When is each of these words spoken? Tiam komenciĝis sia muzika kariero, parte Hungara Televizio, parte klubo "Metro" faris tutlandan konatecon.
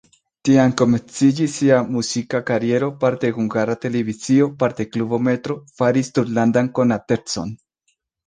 Tiam 0.47 0.71
komenciĝis 0.81 1.57
sia 1.59 1.81
muzika 1.97 2.39
kariero, 2.47 2.87
parte 3.03 3.31
Hungara 3.35 3.75
Televizio, 3.85 4.47
parte 4.63 4.87
klubo 4.95 5.19
"Metro" 5.29 5.59
faris 5.83 6.11
tutlandan 6.19 6.73
konatecon. 6.81 7.53